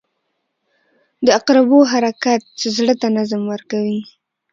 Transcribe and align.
•د 1.25 1.27
عقربو 1.37 1.79
حرکت 1.91 2.41
زړه 2.75 2.93
ته 3.01 3.07
نظم 3.17 3.41
ورکوي. 3.53 4.01